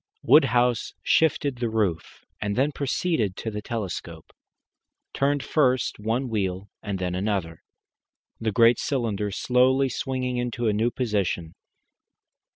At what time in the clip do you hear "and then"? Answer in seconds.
2.41-2.71, 6.81-7.13